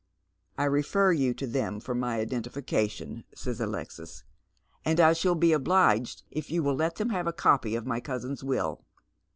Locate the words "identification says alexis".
2.19-4.23